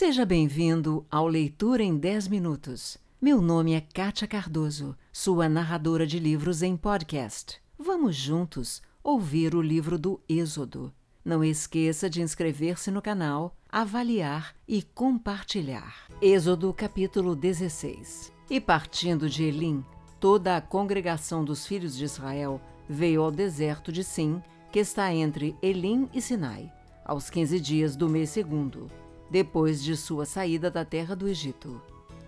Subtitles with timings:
[0.00, 2.96] Seja bem-vindo ao Leitura em 10 Minutos.
[3.20, 7.60] Meu nome é Kátia Cardoso, sua narradora de livros em podcast.
[7.76, 10.94] Vamos juntos ouvir o livro do Êxodo.
[11.24, 16.06] Não esqueça de inscrever-se no canal, avaliar e compartilhar.
[16.22, 18.32] Êxodo capítulo 16.
[18.48, 19.84] E partindo de Elim,
[20.20, 24.40] toda a congregação dos filhos de Israel veio ao deserto de Sim,
[24.70, 26.72] que está entre Elim e Sinai,
[27.04, 28.88] aos quinze dias do mês segundo,
[29.30, 31.80] depois de sua saída da terra do Egito.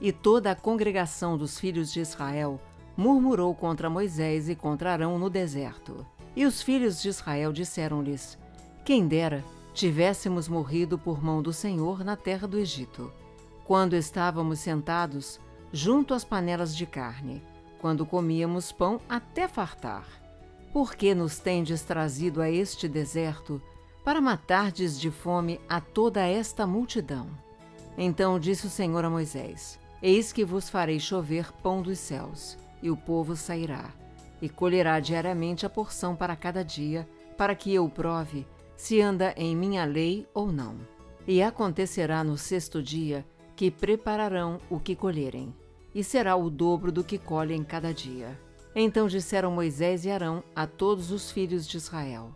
[0.00, 2.60] E toda a congregação dos filhos de Israel
[2.96, 6.06] murmurou contra Moisés e contra Arão no deserto.
[6.34, 8.38] E os filhos de Israel disseram-lhes:
[8.84, 13.12] Quem dera tivéssemos morrido por mão do Senhor na terra do Egito,
[13.64, 15.38] quando estávamos sentados
[15.72, 17.42] junto às panelas de carne,
[17.80, 20.06] quando comíamos pão até fartar.
[20.72, 23.62] Por que nos tendes trazido a este deserto
[24.08, 27.28] para matardes de fome a toda esta multidão?
[27.98, 32.90] Então disse o Senhor a Moisés: Eis que vos farei chover pão dos céus, e
[32.90, 33.92] o povo sairá,
[34.40, 38.46] e colherá diariamente a porção para cada dia, para que eu prove
[38.78, 40.78] se anda em minha lei ou não.
[41.26, 45.54] E acontecerá no sexto dia que prepararão o que colherem,
[45.94, 48.40] e será o dobro do que colhem cada dia.
[48.74, 52.34] Então disseram Moisés e Arão a todos os filhos de Israel: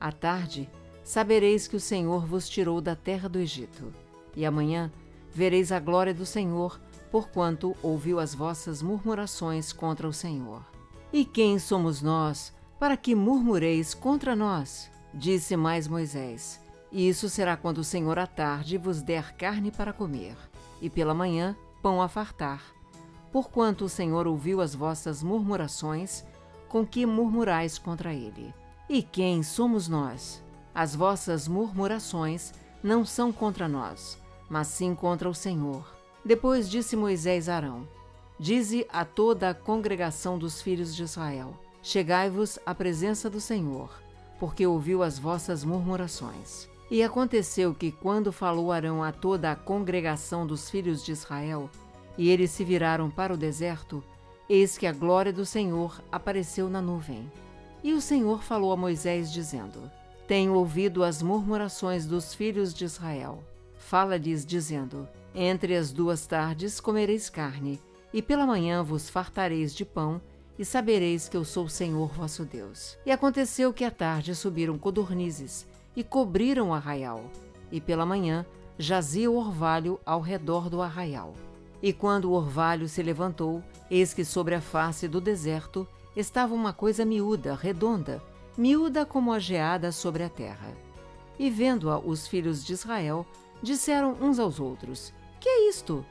[0.00, 0.68] À tarde
[1.04, 3.92] sabereis que o Senhor vos tirou da terra do Egito,
[4.36, 4.90] e amanhã
[5.34, 6.80] vereis a glória do Senhor
[7.12, 10.64] porquanto ouviu as vossas murmurações contra o Senhor.
[11.12, 14.90] E quem somos nós para que murmureis contra nós?
[15.12, 16.58] Disse mais Moisés:
[16.90, 20.34] E isso será quando o Senhor à tarde vos der carne para comer,
[20.80, 22.62] e pela manhã pão a fartar.
[23.30, 26.24] Porquanto o Senhor ouviu as vossas murmurações,
[26.66, 28.54] com que murmurais contra ele.
[28.88, 30.41] E quem somos nós?
[30.74, 37.48] As vossas murmurações não são contra nós, mas sim contra o Senhor depois disse Moisés
[37.48, 37.86] a Arão:
[38.38, 43.90] Dize a toda a congregação dos filhos de Israel: Chegai-vos à presença do Senhor,
[44.38, 46.68] porque ouviu as vossas murmurações.
[46.90, 51.68] E aconteceu que, quando falou Arão a toda a congregação dos filhos de Israel,
[52.18, 54.04] e eles se viraram para o deserto,
[54.48, 57.30] eis que a glória do Senhor apareceu na nuvem.
[57.82, 59.90] E o Senhor falou a Moisés, dizendo:
[60.26, 63.42] Tenho ouvido as murmurações dos filhos de Israel.
[63.76, 67.80] Fala-lhes, dizendo: entre as duas tardes comereis carne,
[68.12, 70.20] e pela manhã vos fartareis de pão,
[70.58, 72.98] e sabereis que eu sou o Senhor vosso Deus.
[73.06, 75.66] E aconteceu que à tarde subiram codornizes,
[75.96, 77.24] e cobriram o arraial,
[77.70, 78.44] e pela manhã
[78.78, 81.34] jazia o orvalho ao redor do arraial.
[81.82, 86.72] E quando o orvalho se levantou, eis que sobre a face do deserto estava uma
[86.72, 88.22] coisa miúda, redonda,
[88.56, 90.76] miúda como a geada sobre a terra.
[91.38, 93.26] E vendo-a os filhos de Israel,
[93.62, 96.06] disseram uns aos outros: que é isto?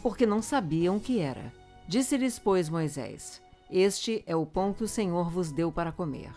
[0.00, 1.52] Porque não sabiam o que era.
[1.88, 6.32] Disse-lhes, pois, Moisés: Este é o pão que o Senhor vos deu para comer.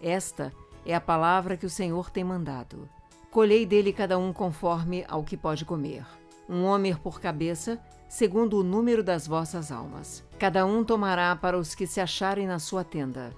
[0.00, 0.50] Esta
[0.86, 2.88] é a palavra que o Senhor tem mandado.
[3.30, 6.06] Colhei dele cada um conforme ao que pode comer.
[6.48, 7.78] Um homem por cabeça,
[8.08, 10.24] segundo o número das vossas almas.
[10.38, 13.34] Cada um tomará para os que se acharem na sua tenda.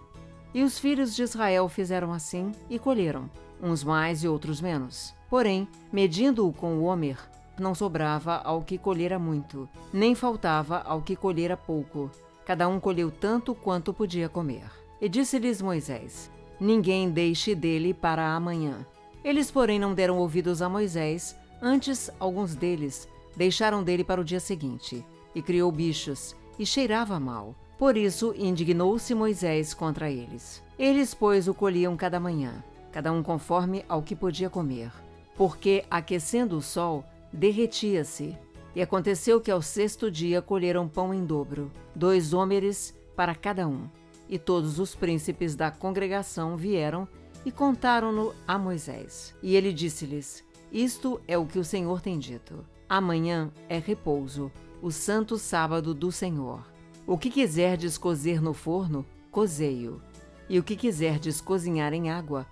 [0.57, 3.29] E os filhos de Israel fizeram assim e colheram,
[3.63, 5.15] uns mais e outros menos.
[5.29, 7.19] Porém, medindo-o com o homer,
[7.61, 12.11] não sobrava ao que colhera muito, nem faltava ao que colhera pouco.
[12.47, 14.65] Cada um colheu tanto quanto podia comer.
[14.99, 18.79] E disse-lhes Moisés: Ninguém deixe dele para amanhã.
[19.23, 23.07] Eles, porém, não deram ouvidos a Moisés, antes alguns deles
[23.37, 27.55] deixaram dele para o dia seguinte, e criou bichos, e cheirava mal.
[27.79, 30.63] Por isso indignou-se Moisés contra eles.
[30.79, 34.91] Eles, pois, o colhiam cada manhã, cada um conforme ao que podia comer.
[35.37, 38.37] Porque, aquecendo o sol, derretia-se.
[38.75, 43.89] E aconteceu que ao sexto dia colheram pão em dobro, dois hômeres para cada um.
[44.29, 47.07] E todos os príncipes da congregação vieram
[47.45, 49.35] e contaram-no a Moisés.
[49.43, 50.43] E ele disse-lhes:
[50.73, 52.65] Isto é o que o Senhor tem dito.
[52.89, 54.51] Amanhã é repouso,
[54.83, 56.76] o santo sábado do Senhor.
[57.07, 60.03] O que quiserdes cozer no forno, cozei-o.
[60.49, 62.45] E o que quiserdes cozinhar em água,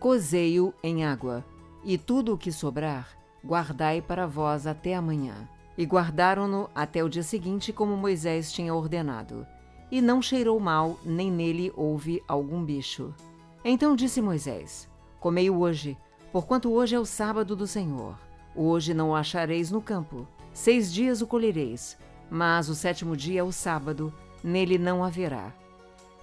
[0.00, 1.44] cozei-o em água.
[1.84, 3.08] E tudo o que sobrar,
[3.44, 5.48] guardai para vós até amanhã.
[5.78, 9.46] E guardaram-no até o dia seguinte, como Moisés tinha ordenado.
[9.92, 13.14] E não cheirou mal, nem nele houve algum bicho.
[13.64, 14.88] Então disse Moisés:
[15.20, 15.96] Comei-o hoje,
[16.32, 18.18] porquanto hoje é o sábado do Senhor.
[18.56, 20.26] Hoje não o achareis no campo.
[20.52, 21.96] Seis dias o colhereis,
[22.30, 24.12] mas o sétimo dia é o sábado,
[24.42, 25.52] nele não haverá.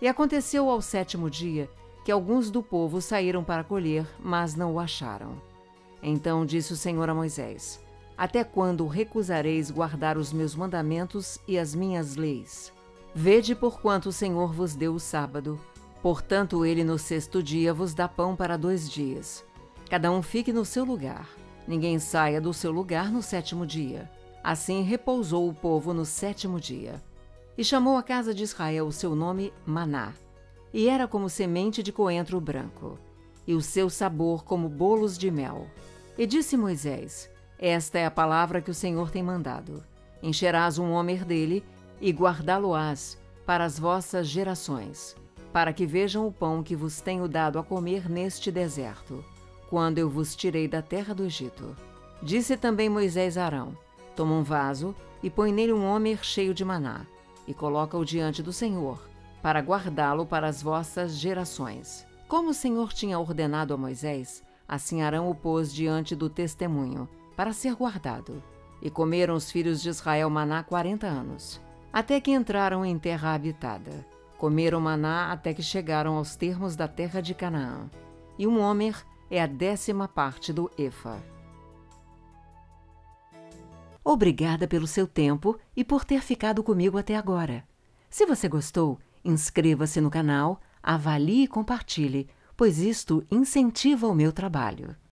[0.01, 1.69] E aconteceu ao sétimo dia
[2.05, 5.41] que alguns do povo saíram para colher, mas não o acharam.
[6.01, 7.83] Então disse o Senhor a Moisés:
[8.17, 12.71] Até quando recusareis guardar os meus mandamentos e as minhas leis?
[13.13, 15.59] Vede por quanto o Senhor vos deu o sábado.
[16.01, 19.43] Portanto, ele no sexto dia vos dá pão para dois dias.
[19.89, 21.27] Cada um fique no seu lugar.
[21.67, 24.09] Ninguém saia do seu lugar no sétimo dia.
[24.47, 27.03] Assim repousou o povo no sétimo dia.
[27.57, 30.13] E chamou a casa de Israel o seu nome Maná.
[30.73, 32.97] E era como semente de coentro branco,
[33.45, 35.67] e o seu sabor como bolos de mel.
[36.17, 37.29] E disse Moisés:
[37.59, 39.83] esta é a palavra que o Senhor tem mandado.
[40.23, 41.61] Encherás um homer dele
[41.99, 45.13] e guardá-lo-ás para as vossas gerações,
[45.51, 49.25] para que vejam o pão que vos tenho dado a comer neste deserto,
[49.69, 51.75] quando eu vos tirei da terra do Egito.
[52.23, 53.86] Disse também Moisés a Arão:
[54.17, 57.05] Toma um vaso e põe nele um homer cheio de maná,
[57.47, 58.99] e coloca-o diante do Senhor,
[59.43, 62.03] para guardá-lo para as vossas gerações.
[62.27, 67.53] Como o Senhor tinha ordenado a Moisés, assim Arão o pôs diante do testemunho, para
[67.53, 68.41] ser guardado.
[68.81, 71.61] E comeram os filhos de Israel maná quarenta anos,
[71.93, 74.03] até que entraram em terra habitada.
[74.35, 77.87] Comeram maná até que chegaram aos termos da terra de Canaã.
[78.35, 78.95] E um homer
[79.29, 81.17] é a décima parte do Efa.
[84.09, 87.65] Obrigada pelo seu tempo e por ter ficado comigo até agora.
[88.09, 94.95] Se você gostou, inscreva-se no canal, avalie e compartilhe, pois isto incentiva o meu trabalho.